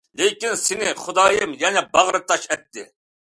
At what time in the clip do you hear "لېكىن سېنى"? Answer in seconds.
0.19-0.93